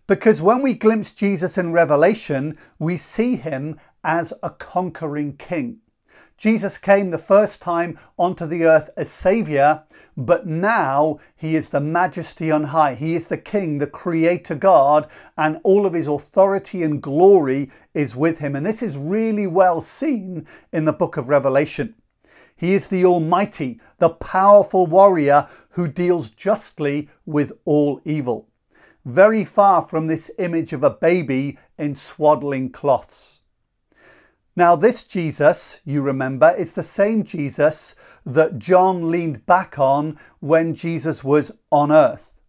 Because 0.06 0.40
when 0.40 0.62
we 0.62 0.74
glimpse 0.74 1.12
Jesus 1.12 1.58
in 1.58 1.72
Revelation, 1.72 2.56
we 2.78 2.96
see 2.96 3.36
him 3.36 3.78
as 4.04 4.32
a 4.42 4.50
conquering 4.50 5.36
king. 5.36 5.81
Jesus 6.42 6.76
came 6.76 7.10
the 7.10 7.18
first 7.18 7.62
time 7.62 7.96
onto 8.18 8.46
the 8.46 8.64
earth 8.64 8.90
as 8.96 9.08
Saviour, 9.08 9.84
but 10.16 10.44
now 10.44 11.20
he 11.36 11.54
is 11.54 11.70
the 11.70 11.80
majesty 11.80 12.50
on 12.50 12.64
high. 12.64 12.96
He 12.96 13.14
is 13.14 13.28
the 13.28 13.38
King, 13.38 13.78
the 13.78 13.86
Creator 13.86 14.56
God, 14.56 15.08
and 15.38 15.60
all 15.62 15.86
of 15.86 15.92
his 15.92 16.08
authority 16.08 16.82
and 16.82 17.00
glory 17.00 17.70
is 17.94 18.16
with 18.16 18.40
him. 18.40 18.56
And 18.56 18.66
this 18.66 18.82
is 18.82 18.98
really 18.98 19.46
well 19.46 19.80
seen 19.80 20.48
in 20.72 20.84
the 20.84 20.92
book 20.92 21.16
of 21.16 21.28
Revelation. 21.28 21.94
He 22.56 22.74
is 22.74 22.88
the 22.88 23.04
Almighty, 23.04 23.80
the 23.98 24.10
powerful 24.10 24.88
warrior 24.88 25.46
who 25.70 25.86
deals 25.86 26.28
justly 26.28 27.08
with 27.24 27.52
all 27.64 28.00
evil. 28.04 28.48
Very 29.04 29.44
far 29.44 29.80
from 29.80 30.08
this 30.08 30.28
image 30.40 30.72
of 30.72 30.82
a 30.82 30.90
baby 30.90 31.56
in 31.78 31.94
swaddling 31.94 32.70
cloths. 32.70 33.41
Now, 34.54 34.76
this 34.76 35.04
Jesus, 35.04 35.80
you 35.86 36.02
remember, 36.02 36.50
is 36.50 36.74
the 36.74 36.82
same 36.82 37.24
Jesus 37.24 37.94
that 38.26 38.58
John 38.58 39.10
leaned 39.10 39.46
back 39.46 39.78
on 39.78 40.18
when 40.40 40.74
Jesus 40.74 41.24
was 41.24 41.58
on 41.70 41.90
earth. 41.90 42.42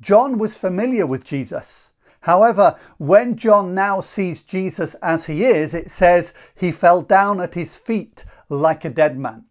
John 0.00 0.38
was 0.38 0.58
familiar 0.58 1.06
with 1.06 1.24
Jesus. 1.24 1.92
However, 2.22 2.74
when 2.98 3.36
John 3.36 3.72
now 3.72 4.00
sees 4.00 4.42
Jesus 4.42 4.94
as 4.96 5.26
he 5.26 5.44
is, 5.44 5.74
it 5.74 5.88
says 5.88 6.52
he 6.58 6.72
fell 6.72 7.02
down 7.02 7.40
at 7.40 7.54
his 7.54 7.76
feet 7.76 8.24
like 8.48 8.84
a 8.84 8.90
dead 8.90 9.16
man. 9.16 9.44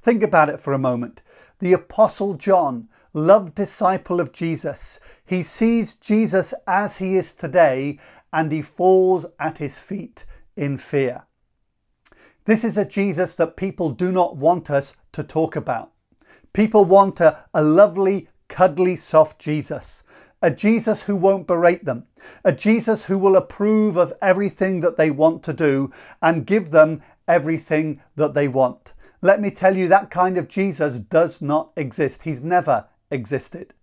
Think 0.00 0.22
about 0.22 0.48
it 0.48 0.58
for 0.58 0.72
a 0.72 0.78
moment. 0.78 1.22
The 1.58 1.74
Apostle 1.74 2.34
John, 2.34 2.88
loved 3.12 3.54
disciple 3.54 4.20
of 4.20 4.32
Jesus, 4.32 5.00
he 5.26 5.42
sees 5.42 5.94
Jesus 5.94 6.54
as 6.66 6.96
he 6.98 7.16
is 7.16 7.34
today 7.34 7.98
and 8.32 8.50
he 8.50 8.62
falls 8.62 9.26
at 9.38 9.58
his 9.58 9.78
feet 9.78 10.24
in 10.56 10.78
fear. 10.78 11.25
This 12.46 12.62
is 12.62 12.78
a 12.78 12.84
Jesus 12.84 13.34
that 13.34 13.56
people 13.56 13.90
do 13.90 14.12
not 14.12 14.36
want 14.36 14.70
us 14.70 14.96
to 15.10 15.24
talk 15.24 15.56
about. 15.56 15.90
People 16.52 16.84
want 16.84 17.20
a, 17.20 17.44
a 17.52 17.60
lovely, 17.60 18.28
cuddly, 18.46 18.94
soft 18.94 19.40
Jesus, 19.40 20.04
a 20.40 20.52
Jesus 20.52 21.02
who 21.02 21.16
won't 21.16 21.48
berate 21.48 21.84
them, 21.84 22.06
a 22.44 22.52
Jesus 22.52 23.06
who 23.06 23.18
will 23.18 23.34
approve 23.34 23.96
of 23.96 24.12
everything 24.22 24.78
that 24.78 24.96
they 24.96 25.10
want 25.10 25.42
to 25.42 25.52
do 25.52 25.90
and 26.22 26.46
give 26.46 26.70
them 26.70 27.02
everything 27.26 28.00
that 28.14 28.34
they 28.34 28.46
want. 28.46 28.94
Let 29.20 29.40
me 29.40 29.50
tell 29.50 29.76
you, 29.76 29.88
that 29.88 30.10
kind 30.12 30.38
of 30.38 30.46
Jesus 30.46 31.00
does 31.00 31.42
not 31.42 31.72
exist. 31.76 32.22
He's 32.22 32.44
never 32.44 32.86
existed. 33.10 33.74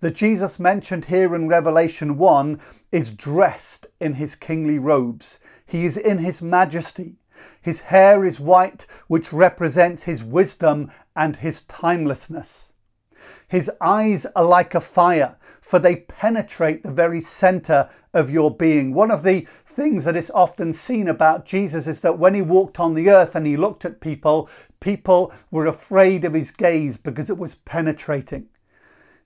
The 0.00 0.10
Jesus 0.10 0.60
mentioned 0.60 1.06
here 1.06 1.34
in 1.34 1.48
Revelation 1.48 2.18
1 2.18 2.60
is 2.92 3.10
dressed 3.10 3.86
in 3.98 4.14
his 4.14 4.36
kingly 4.36 4.78
robes. 4.78 5.40
He 5.64 5.86
is 5.86 5.96
in 5.96 6.18
his 6.18 6.42
majesty. 6.42 7.16
His 7.60 7.82
hair 7.82 8.24
is 8.24 8.40
white, 8.40 8.86
which 9.08 9.32
represents 9.32 10.04
his 10.04 10.24
wisdom 10.24 10.90
and 11.14 11.36
his 11.36 11.62
timelessness. 11.62 12.72
His 13.48 13.70
eyes 13.80 14.26
are 14.34 14.44
like 14.44 14.74
a 14.74 14.80
fire, 14.80 15.36
for 15.60 15.78
they 15.78 15.96
penetrate 15.96 16.82
the 16.82 16.92
very 16.92 17.20
center 17.20 17.88
of 18.12 18.30
your 18.30 18.54
being. 18.54 18.92
One 18.92 19.10
of 19.10 19.22
the 19.22 19.42
things 19.42 20.04
that 20.04 20.16
is 20.16 20.30
often 20.30 20.72
seen 20.72 21.06
about 21.06 21.44
Jesus 21.44 21.86
is 21.86 22.00
that 22.00 22.18
when 22.18 22.34
he 22.34 22.42
walked 22.42 22.80
on 22.80 22.94
the 22.94 23.08
earth 23.08 23.36
and 23.36 23.46
he 23.46 23.56
looked 23.56 23.84
at 23.84 24.00
people, 24.00 24.48
people 24.80 25.32
were 25.50 25.66
afraid 25.66 26.24
of 26.24 26.34
his 26.34 26.50
gaze 26.50 26.96
because 26.96 27.30
it 27.30 27.38
was 27.38 27.54
penetrating. 27.54 28.48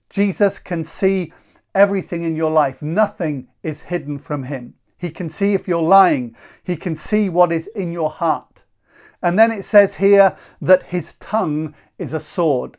Jesus 0.09 0.59
can 0.59 0.83
see 0.83 1.31
everything 1.73 2.23
in 2.23 2.35
your 2.35 2.51
life, 2.51 2.81
nothing 2.81 3.47
is 3.63 3.83
hidden 3.83 4.17
from 4.17 4.43
him. 4.43 4.75
He 5.01 5.09
can 5.09 5.29
see 5.29 5.55
if 5.55 5.67
you're 5.67 5.81
lying. 5.81 6.35
He 6.63 6.77
can 6.77 6.95
see 6.95 7.27
what 7.27 7.51
is 7.51 7.65
in 7.65 7.91
your 7.91 8.11
heart. 8.11 8.65
And 9.23 9.37
then 9.37 9.49
it 9.49 9.63
says 9.63 9.97
here 9.97 10.37
that 10.61 10.83
his 10.83 11.13
tongue 11.13 11.73
is 11.97 12.13
a 12.13 12.19
sword. 12.19 12.77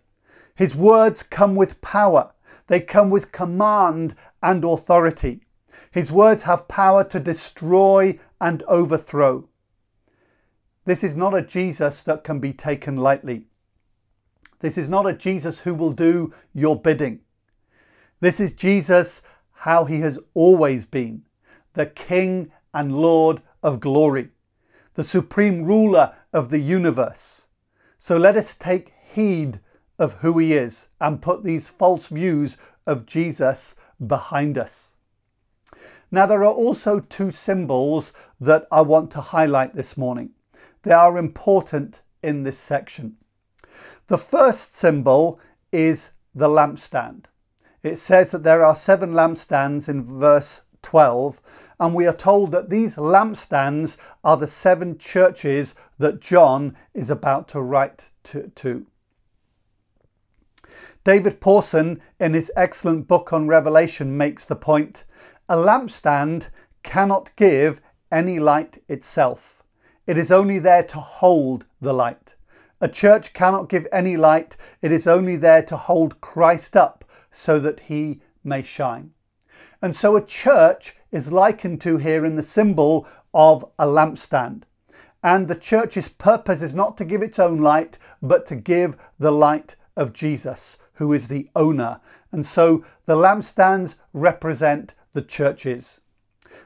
His 0.55 0.77
words 0.77 1.25
come 1.25 1.57
with 1.57 1.81
power. 1.81 2.33
They 2.69 2.79
come 2.79 3.11
with 3.11 3.33
command 3.33 4.15
and 4.41 4.65
authority. 4.65 5.41
His 5.91 6.13
words 6.13 6.45
have 6.45 6.69
power 6.69 7.03
to 7.03 7.19
destroy 7.19 8.21
and 8.41 8.63
overthrow. 8.69 9.49
This 10.85 11.03
is 11.03 11.17
not 11.17 11.37
a 11.37 11.43
Jesus 11.43 12.05
that 12.05 12.23
can 12.23 12.39
be 12.39 12.53
taken 12.53 12.97
lightly. 12.97 13.47
This 14.61 14.79
is 14.79 14.89
not 14.89 15.09
a 15.09 15.13
Jesus 15.13 15.63
who 15.63 15.75
will 15.75 15.93
do 15.93 16.33
your 16.53 16.81
bidding. 16.81 17.23
This 18.21 18.39
is 18.39 18.53
Jesus 18.53 19.23
how 19.51 19.87
he 19.87 20.03
has 20.03 20.21
always 20.35 20.87
been 20.87 21.25
the 21.75 21.87
King 21.87 22.51
and 22.75 22.95
Lord 22.95 23.43
of 23.63 23.81
glory, 23.81 24.31
the 24.95 25.05
supreme 25.05 25.65
ruler 25.65 26.15
of 26.33 26.51
the 26.51 26.59
universe. 26.59 27.49
So 27.99 28.17
let 28.17 28.37
us 28.37 28.57
take 28.57 28.93
heed 29.05 29.61
of 29.99 30.15
who 30.15 30.39
he 30.39 30.53
is 30.53 30.89
and 31.01 31.23
put 31.23 31.43
these 31.43 31.69
false 31.69 32.09
views 32.09 32.57
of 32.87 33.07
Jesus 33.07 33.77
behind 34.05 34.59
us. 34.59 34.97
Now, 36.11 36.27
there 36.27 36.45
are 36.45 36.53
also 36.53 37.01
two 37.01 37.31
symbols 37.31 38.13
that 38.39 38.67
I 38.71 38.83
want 38.83 39.11
to 39.13 39.21
highlight 39.21 39.73
this 39.73 39.97
morning. 39.97 40.31
They 40.83 40.93
are 40.93 41.17
important 41.17 42.03
in 42.23 42.43
this 42.43 42.59
section. 42.59 43.17
The 44.09 44.19
first 44.19 44.77
symbol 44.77 45.41
is 45.71 46.13
the 46.35 46.49
lampstand. 46.49 47.25
It 47.83 47.97
says 47.97 48.33
that 48.33 48.43
there 48.43 48.63
are 48.63 48.75
seven 48.75 49.13
lampstands 49.13 49.89
in 49.89 50.03
verse 50.03 50.63
12, 50.83 51.73
and 51.81 51.95
we 51.95 52.07
are 52.07 52.13
told 52.13 52.53
that 52.53 52.71
these 52.71 52.97
lampstands 52.97 53.99
are 54.23 54.37
the 54.37 54.47
seven 54.47 54.99
churches 54.99 55.75
that 55.99 56.21
John 56.21 56.77
is 56.95 57.11
about 57.11 57.49
to 57.49 57.61
write 57.61 58.11
to. 58.25 58.49
to. 58.49 58.87
David 61.05 61.41
Pawson, 61.41 62.01
in 62.21 62.33
his 62.33 62.53
excellent 62.57 63.09
book 63.09 63.33
on 63.33 63.49
Revelation, 63.49 64.17
makes 64.17 64.45
the 64.45 64.55
point 64.55 65.05
a 65.49 65.57
lampstand 65.57 66.49
cannot 66.83 67.35
give 67.35 67.81
any 68.11 68.39
light 68.39 68.79
itself. 68.89 69.65
It 70.07 70.17
is 70.17 70.31
only 70.31 70.59
there 70.59 70.85
to 70.85 70.99
hold 70.99 71.67
the 71.81 71.93
light. 71.93 72.37
A 72.81 72.89
church 72.89 73.33
cannot 73.33 73.69
give 73.69 73.87
any 73.93 74.17
light, 74.17 74.57
it 74.81 74.93
is 74.93 75.07
only 75.07 75.37
there 75.37 75.63
to 75.63 75.77
hold 75.77 76.21
Christ 76.21 76.77
up 76.77 77.05
so 77.31 77.59
that 77.61 77.81
he 77.81 78.21
may 78.45 78.63
shine. 78.63 79.13
And 79.81 79.97
so 79.97 80.17
a 80.17 80.25
church 80.25 80.95
is 81.11 81.33
likened 81.33 81.81
to 81.83 81.99
here 81.99 82.25
in 82.25 82.37
the 82.37 82.43
symbol 82.43 83.07
of 83.35 83.65
a 83.79 83.87
lampstand. 83.87 84.63
And 85.23 85.47
the 85.47 85.55
church's 85.55 86.09
purpose 86.09 86.63
is 86.63 86.75
not 86.75 86.97
to 86.99 87.05
give 87.05 87.23
its 87.23 87.39
own 87.39 87.59
light, 87.59 87.99
but 88.21 88.47
to 88.47 88.57
give 88.57 88.97
the 89.19 89.31
light 89.31 89.77
of 89.97 90.13
Jesus, 90.13 90.79
who 90.95 91.13
is 91.13 91.29
the 91.29 91.49
owner. 91.55 92.01
And 92.33 92.45
so 92.45 92.85
the 93.07 93.17
lampstands 93.17 94.01
represent 94.13 94.95
the 95.13 95.23
churches. 95.23 96.01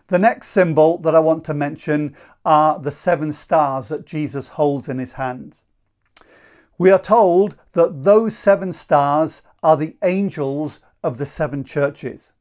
The 0.08 0.18
next 0.18 0.48
symbol 0.48 0.98
that 0.98 1.14
I 1.14 1.20
want 1.20 1.44
to 1.46 1.54
mention 1.54 2.16
are 2.44 2.78
the 2.78 2.90
seven 2.90 3.32
stars 3.32 3.88
that 3.88 4.06
Jesus 4.06 4.48
holds 4.48 4.88
in 4.88 4.98
his 4.98 5.12
hands. 5.12 5.64
We 6.78 6.90
are 6.90 6.98
told 6.98 7.56
that 7.72 8.04
those 8.04 8.36
seven 8.36 8.72
stars 8.72 9.42
are 9.62 9.76
the 9.76 9.96
angels 10.02 10.80
of 11.02 11.18
the 11.18 11.26
seven 11.26 11.64
churches. 11.64 12.32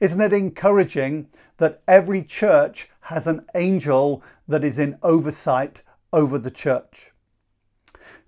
Isn't 0.00 0.20
it 0.20 0.32
encouraging 0.32 1.28
that 1.56 1.82
every 1.88 2.22
church 2.22 2.88
has 3.00 3.26
an 3.26 3.44
angel 3.56 4.22
that 4.46 4.62
is 4.62 4.78
in 4.78 4.96
oversight 5.02 5.82
over 6.12 6.38
the 6.38 6.52
church? 6.52 7.10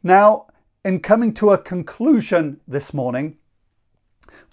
Now, 0.02 0.48
in 0.84 0.98
coming 0.98 1.32
to 1.34 1.50
a 1.50 1.58
conclusion 1.58 2.60
this 2.66 2.92
morning, 2.92 3.38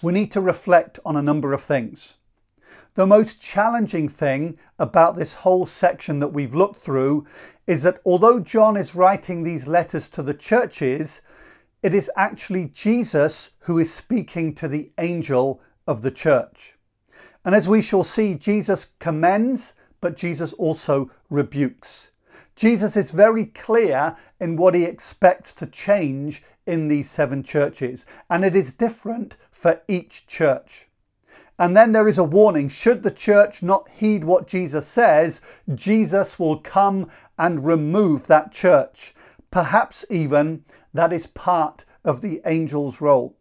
we 0.00 0.12
need 0.12 0.30
to 0.32 0.40
reflect 0.40 1.00
on 1.04 1.16
a 1.16 1.22
number 1.22 1.52
of 1.52 1.60
things. 1.60 2.18
The 2.94 3.06
most 3.06 3.42
challenging 3.42 4.06
thing 4.06 4.56
about 4.78 5.16
this 5.16 5.34
whole 5.34 5.66
section 5.66 6.20
that 6.20 6.32
we've 6.32 6.54
looked 6.54 6.78
through 6.78 7.26
is 7.66 7.82
that 7.82 8.00
although 8.04 8.38
John 8.38 8.76
is 8.76 8.94
writing 8.94 9.42
these 9.42 9.66
letters 9.66 10.08
to 10.10 10.22
the 10.22 10.34
churches, 10.34 11.22
it 11.82 11.94
is 11.94 12.10
actually 12.16 12.66
Jesus 12.66 13.52
who 13.60 13.78
is 13.78 13.92
speaking 13.92 14.54
to 14.56 14.68
the 14.68 14.92
angel 14.98 15.60
of 15.86 16.02
the 16.02 16.10
church. 16.12 16.77
And 17.48 17.56
as 17.56 17.66
we 17.66 17.80
shall 17.80 18.04
see, 18.04 18.34
Jesus 18.34 18.84
commends, 18.98 19.72
but 20.02 20.18
Jesus 20.18 20.52
also 20.52 21.10
rebukes. 21.30 22.10
Jesus 22.54 22.94
is 22.94 23.10
very 23.10 23.46
clear 23.46 24.18
in 24.38 24.56
what 24.56 24.74
he 24.74 24.84
expects 24.84 25.54
to 25.54 25.66
change 25.66 26.42
in 26.66 26.88
these 26.88 27.08
seven 27.08 27.42
churches, 27.42 28.04
and 28.28 28.44
it 28.44 28.54
is 28.54 28.74
different 28.74 29.38
for 29.50 29.80
each 29.88 30.26
church. 30.26 30.88
And 31.58 31.74
then 31.74 31.92
there 31.92 32.06
is 32.06 32.18
a 32.18 32.22
warning 32.22 32.68
should 32.68 33.02
the 33.02 33.10
church 33.10 33.62
not 33.62 33.88
heed 33.88 34.24
what 34.24 34.46
Jesus 34.46 34.86
says, 34.86 35.40
Jesus 35.74 36.38
will 36.38 36.58
come 36.58 37.10
and 37.38 37.64
remove 37.64 38.26
that 38.26 38.52
church. 38.52 39.14
Perhaps 39.50 40.04
even 40.10 40.66
that 40.92 41.14
is 41.14 41.26
part 41.26 41.86
of 42.04 42.20
the 42.20 42.42
angel's 42.44 43.00
role. 43.00 43.38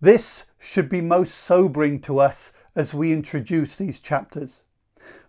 This 0.00 0.46
should 0.58 0.88
be 0.88 1.00
most 1.00 1.36
sobering 1.36 2.00
to 2.00 2.18
us 2.18 2.64
as 2.76 2.94
we 2.94 3.12
introduce 3.12 3.74
these 3.74 3.98
chapters. 3.98 4.64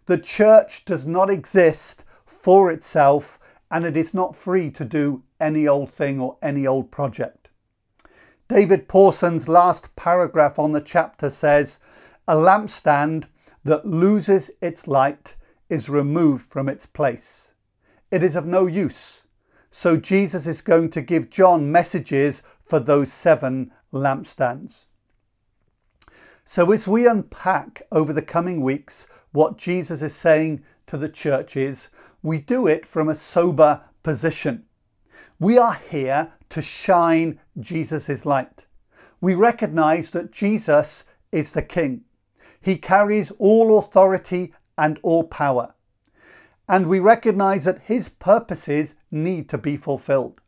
The 0.06 0.20
church 0.20 0.86
does 0.86 1.08
not 1.08 1.30
exist 1.30 2.06
for 2.26 2.70
itself 2.72 3.40
and 3.72 3.86
it 3.86 3.98
is 3.98 4.14
not 4.14 4.36
free 4.36 4.70
to 4.72 4.86
do 4.86 5.24
any 5.40 5.68
old 5.68 5.90
thing 5.90 6.20
or 6.20 6.38
any 6.42 6.68
old 6.68 6.92
project. 6.92 7.50
David 8.48 8.88
Pawson's 8.88 9.50
last 9.50 9.96
paragraph 9.96 10.58
on 10.58 10.72
the 10.72 10.82
chapter 10.82 11.30
says, 11.30 11.80
A 12.28 12.36
lampstand 12.36 13.26
that 13.64 13.86
loses 13.86 14.52
its 14.62 14.88
light 14.88 15.36
is 15.70 15.90
removed 15.90 16.46
from 16.46 16.70
its 16.70 16.86
place. 16.86 17.54
It 18.10 18.24
is 18.24 18.36
of 18.36 18.48
no 18.48 18.66
use. 18.66 19.26
So 19.70 19.98
Jesus 19.98 20.48
is 20.48 20.62
going 20.62 20.90
to 20.92 21.02
give 21.02 21.30
John 21.30 21.72
messages 21.72 22.42
for 22.62 22.80
those 22.80 23.12
seven 23.12 23.72
lampstands. 23.92 24.87
So, 26.50 26.72
as 26.72 26.88
we 26.88 27.06
unpack 27.06 27.82
over 27.92 28.14
the 28.14 28.22
coming 28.22 28.62
weeks 28.62 29.10
what 29.34 29.58
Jesus 29.58 30.02
is 30.02 30.16
saying 30.16 30.64
to 30.86 30.96
the 30.96 31.10
churches, 31.10 31.90
we 32.24 32.40
do 32.40 32.68
it 32.68 32.86
from 32.86 33.10
a 33.10 33.16
sober 33.16 33.82
position. 34.02 34.64
We 35.42 35.58
are 35.58 35.74
here 35.74 36.32
to 36.48 36.62
shine 36.62 37.42
Jesus' 37.60 38.26
light. 38.26 38.66
We 39.20 39.36
recognize 39.36 40.12
that 40.12 40.32
Jesus 40.32 41.14
is 41.34 41.52
the 41.52 41.62
King. 41.62 42.06
He 42.62 42.78
carries 42.78 43.30
all 43.32 43.78
authority 43.78 44.54
and 44.78 45.02
all 45.04 45.26
power. 45.26 45.76
And 46.70 46.88
we 46.88 47.02
recognize 47.02 47.66
that 47.66 47.82
his 47.82 48.08
purposes 48.08 48.96
need 49.12 49.50
to 49.50 49.58
be 49.58 49.76
fulfilled. 49.76 50.42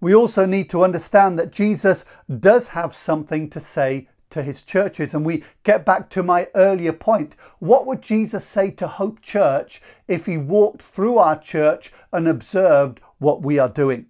We 0.00 0.16
also 0.16 0.46
need 0.46 0.68
to 0.70 0.82
understand 0.82 1.38
that 1.38 1.52
Jesus 1.52 2.06
does 2.40 2.70
have 2.70 2.92
something 2.92 3.48
to 3.50 3.60
say 3.60 4.08
to 4.32 4.42
his 4.42 4.62
churches. 4.62 5.14
And 5.14 5.24
we 5.24 5.44
get 5.62 5.86
back 5.86 6.10
to 6.10 6.22
my 6.22 6.48
earlier 6.54 6.92
point. 6.92 7.36
What 7.60 7.86
would 7.86 8.02
Jesus 8.02 8.44
say 8.44 8.70
to 8.72 8.86
Hope 8.86 9.22
Church 9.22 9.80
if 10.08 10.26
he 10.26 10.36
walked 10.36 10.82
through 10.82 11.18
our 11.18 11.38
church 11.38 11.92
and 12.12 12.28
observed 12.28 13.00
what 13.18 13.42
we 13.42 13.58
are 13.58 13.68
doing? 13.68 14.06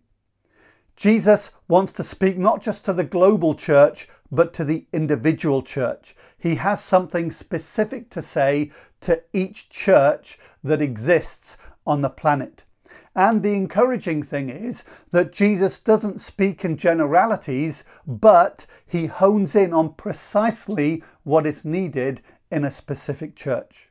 Jesus 0.97 1.57
wants 1.69 1.93
to 1.95 2.03
speak 2.03 2.37
not 2.37 2.63
just 2.63 2.85
to 2.85 2.93
the 2.93 3.05
global 3.05 3.55
church, 3.55 4.09
but 4.31 4.53
to 4.55 4.65
the 4.65 4.87
individual 4.93 5.63
church. 5.63 6.15
He 6.39 6.57
has 6.57 6.83
something 6.83 7.31
specific 7.31 8.11
to 8.11 8.23
say 8.23 8.71
to 9.01 9.23
each 9.33 9.69
church 9.69 10.39
that 10.63 10.83
exists 10.83 11.59
on 11.87 12.03
the 12.03 12.11
planet. 12.11 12.65
And 13.15 13.43
the 13.43 13.55
encouraging 13.55 14.23
thing 14.23 14.49
is 14.49 14.85
that 15.11 15.33
Jesus 15.33 15.79
doesn't 15.79 16.21
speak 16.21 16.65
in 16.65 16.79
generalities, 16.79 17.85
but 18.07 18.67
he 18.87 19.07
hones 19.07 19.55
in 19.55 19.75
on 19.75 19.95
precisely 19.95 21.03
what 21.23 21.45
is 21.45 21.65
needed 21.65 22.23
in 22.51 22.65
a 22.65 22.71
specific 22.71 23.37
church. 23.37 23.91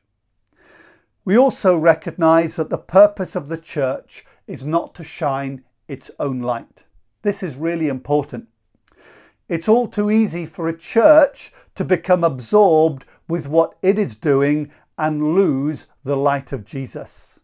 We 1.23 1.38
also 1.38 1.77
recognize 1.77 2.55
that 2.55 2.71
the 2.71 2.79
purpose 2.79 3.36
of 3.36 3.47
the 3.47 3.57
church 3.60 4.25
is 4.47 4.65
not 4.65 4.95
to 4.95 5.03
shine 5.03 5.63
its 5.88 6.10
own 6.19 6.39
light. 6.41 6.86
This 7.21 7.43
is 7.43 7.57
really 7.57 7.89
important. 7.89 8.47
It's 9.47 9.69
all 9.69 9.88
too 9.88 10.10
easy 10.10 10.47
for 10.47 10.67
a 10.67 10.77
church 10.77 11.51
to 11.75 11.86
become 11.86 12.23
absorbed 12.23 13.05
with 13.27 13.47
what 13.47 13.77
it 13.84 13.99
is 13.99 14.15
doing 14.15 14.71
and 14.97 15.36
lose 15.36 15.88
the 16.03 16.15
light 16.15 16.51
of 16.51 16.65
Jesus. 16.65 17.40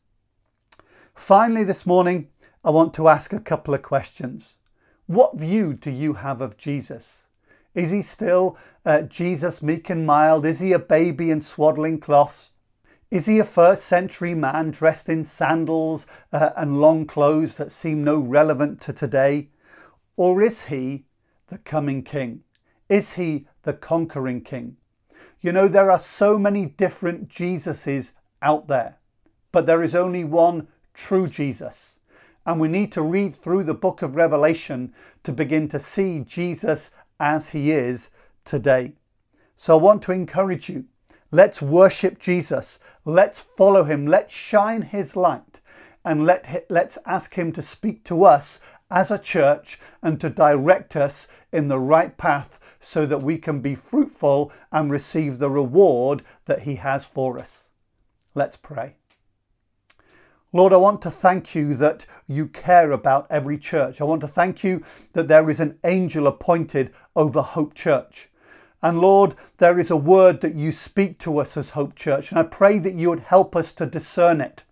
Finally, 1.17 1.63
this 1.63 1.87
morning, 1.87 2.29
I 2.63 2.69
want 2.69 2.93
to 2.93 3.07
ask 3.07 3.33
a 3.33 3.39
couple 3.39 3.73
of 3.73 3.81
questions. 3.81 4.59
What 5.07 5.35
view 5.35 5.73
do 5.73 5.89
you 5.89 6.13
have 6.13 6.41
of 6.41 6.57
Jesus? 6.57 7.29
Is 7.73 7.89
he 7.89 8.03
still 8.03 8.55
uh, 8.85 9.01
Jesus 9.01 9.63
meek 9.63 9.89
and 9.89 10.05
mild? 10.05 10.45
Is 10.45 10.59
he 10.59 10.73
a 10.73 10.79
baby 10.79 11.31
in 11.31 11.41
swaddling 11.41 11.99
cloths? 11.99 12.51
Is 13.09 13.25
he 13.25 13.39
a 13.39 13.43
first 13.43 13.85
century 13.85 14.35
man 14.35 14.69
dressed 14.69 15.09
in 15.09 15.23
sandals 15.23 16.05
uh, 16.31 16.51
and 16.55 16.79
long 16.79 17.07
clothes 17.07 17.57
that 17.57 17.71
seem 17.71 18.03
no 18.03 18.19
relevant 18.19 18.79
to 18.81 18.93
today? 18.93 19.49
Or 20.17 20.43
is 20.43 20.67
he 20.67 21.07
the 21.47 21.57
coming 21.57 22.03
king? 22.03 22.43
Is 22.89 23.15
he 23.15 23.47
the 23.63 23.73
conquering 23.73 24.41
king? 24.41 24.77
You 25.41 25.51
know, 25.51 25.67
there 25.67 25.89
are 25.89 25.99
so 25.99 26.37
many 26.37 26.67
different 26.67 27.27
Jesuses 27.27 28.13
out 28.43 28.67
there, 28.67 28.99
but 29.51 29.65
there 29.65 29.81
is 29.81 29.95
only 29.95 30.23
one 30.23 30.67
true 30.97 31.27
Jesus. 31.27 31.99
And 32.45 32.59
we 32.59 32.67
need 32.67 32.91
to 32.93 33.01
read 33.01 33.35
through 33.35 33.63
the 33.63 33.73
book 33.73 34.01
of 34.01 34.15
Revelation 34.15 34.93
to 35.23 35.31
begin 35.31 35.67
to 35.69 35.79
see 35.79 36.23
Jesus 36.25 36.95
as 37.19 37.49
he 37.51 37.71
is 37.71 38.09
today. 38.43 38.93
So 39.55 39.77
I 39.77 39.81
want 39.81 40.01
to 40.03 40.11
encourage 40.11 40.69
you. 40.69 40.85
Let's 41.29 41.61
worship 41.61 42.19
Jesus. 42.19 42.79
Let's 43.05 43.41
follow 43.41 43.83
him. 43.83 44.07
Let's 44.07 44.35
shine 44.35 44.81
his 44.81 45.15
light. 45.15 45.59
And 46.05 46.25
let, 46.25 46.65
let's 46.69 46.97
ask 47.05 47.35
him 47.35 47.51
to 47.51 47.61
speak 47.61 48.05
to 48.05 48.23
us 48.23 48.61
as 48.89 49.11
a 49.11 49.19
church 49.19 49.77
and 50.01 50.21
to 50.21 50.29
direct 50.29 50.95
us 50.95 51.27
in 51.51 51.67
the 51.67 51.79
right 51.79 52.17
path 52.17 52.77
so 52.79 53.05
that 53.05 53.21
we 53.21 53.37
can 53.37 53.59
be 53.59 53.75
fruitful 53.75 54.53
and 54.71 54.89
receive 54.89 55.37
the 55.37 55.49
reward 55.49 56.23
that 56.45 56.61
he 56.61 56.75
has 56.75 57.05
for 57.05 57.37
us. 57.37 57.71
Let's 58.33 58.55
pray. 58.55 58.95
Lord, 60.53 60.71
I 60.71 60.77
want 60.77 61.01
to 61.01 61.11
thank 61.11 61.55
you 61.55 61.73
that 61.75 62.05
you 62.25 62.47
care 62.47 62.91
about 62.91 63.27
every 63.29 63.57
church. 63.57 63.99
I 63.99 64.05
want 64.05 64.21
to 64.21 64.29
thank 64.29 64.63
you 64.63 64.81
that 65.13 65.27
there 65.27 65.49
is 65.49 65.59
an 65.59 65.77
angel 65.83 66.25
appointed 66.25 66.93
over 67.17 67.41
Hope 67.41 67.73
Church. 67.73 68.29
And 68.81 69.01
Lord, 69.01 69.35
there 69.57 69.77
is 69.77 69.91
a 69.91 69.97
word 69.97 70.39
that 70.41 70.55
you 70.55 70.71
speak 70.71 71.19
to 71.19 71.39
us 71.39 71.57
as 71.57 71.71
Hope 71.71 71.95
Church. 71.95 72.31
And 72.31 72.39
I 72.39 72.43
pray 72.43 72.79
that 72.79 72.93
you 72.93 73.09
would 73.09 73.19
help 73.19 73.57
us 73.57 73.73
to 73.73 73.85
discern 73.85 74.39
it, 74.39 74.63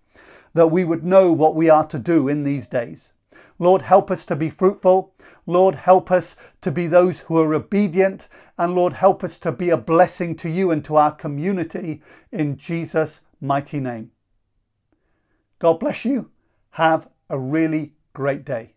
that 0.54 0.68
we 0.68 0.86
would 0.86 1.04
know 1.04 1.34
what 1.34 1.56
we 1.56 1.70
are 1.70 1.86
to 1.88 2.00
do 2.00 2.30
in 2.30 2.44
these 2.44 2.68
days. 2.68 3.12
Lord, 3.60 3.82
help 3.82 4.10
us 4.10 4.24
to 4.26 4.36
be 4.38 4.50
fruitful. 4.50 5.14
Lord, 5.46 5.76
help 5.76 6.10
us 6.10 6.54
to 6.62 6.72
be 6.72 6.88
those 6.88 7.22
who 7.22 7.38
are 7.38 7.54
obedient. 7.54 8.30
And 8.58 8.76
Lord, 8.76 8.94
help 8.94 9.26
us 9.26 9.38
to 9.40 9.52
be 9.52 9.72
a 9.72 9.78
blessing 9.78 10.36
to 10.38 10.50
you 10.50 10.72
and 10.72 10.86
to 10.86 10.96
our 10.96 11.12
community 11.12 12.02
in 12.32 12.56
Jesus' 12.56 13.26
mighty 13.42 13.82
name. 13.82 14.12
God 15.60 15.80
bless 15.80 16.06
you. 16.06 16.32
Have 16.72 17.08
a 17.30 17.40
really 17.40 17.94
great 18.14 18.46
day. 18.46 18.75